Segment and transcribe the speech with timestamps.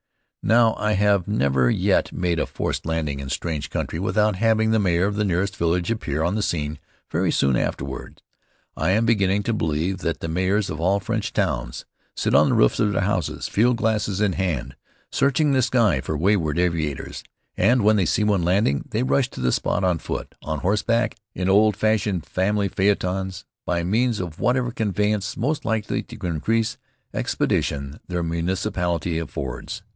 [0.43, 4.79] Now, I have never yet made a forced landing in strange country without having the
[4.79, 6.79] mayor of the nearest village appear on the scene
[7.11, 8.23] very soon afterward.
[8.75, 11.85] I am beginning to believe that the mayors of all French towns
[12.15, 14.75] sit on the roofs of their houses, field glasses in hand,
[15.11, 17.23] searching the sky for wayward aviators,
[17.55, 21.15] and when they see one landing, they rush to the spot on foot, on horseback,
[21.35, 26.79] in old fashioned family phaetons, by means of whatever conveyance most likely to increase
[27.13, 29.83] expedition their municipality affords.